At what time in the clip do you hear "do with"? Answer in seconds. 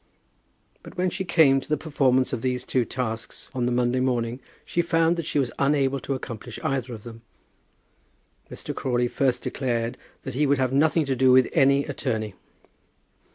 11.15-11.49